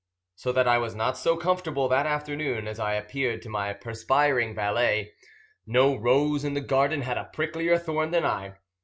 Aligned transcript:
So 0.33 0.51
that 0.53 0.67
I 0.67 0.79
was 0.79 0.95
not 0.95 1.15
so 1.15 1.37
comfortable 1.37 1.87
that 1.89 2.07
afternoon 2.07 2.67
as 2.67 2.79
I 2.79 2.93
appeared 2.95 3.43
to 3.43 3.49
my 3.49 3.71
perspiring 3.71 4.55
valet: 4.55 5.11
no 5.67 5.95
rose 5.95 6.43
in 6.43 6.55
the 6.55 6.59
garden 6.61 7.03
had 7.03 7.19
a 7.19 7.29
pricklier 7.31 7.77
thorn 7.79 8.09
than 8.09 8.25
I. 8.25 8.55